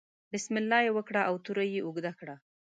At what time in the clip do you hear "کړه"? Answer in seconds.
2.19-2.35